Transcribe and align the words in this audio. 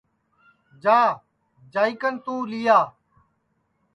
جا 0.81 0.97
جائی 1.73 1.93
کن 2.01 2.15
توں 2.23 2.41
لیا 2.51 2.77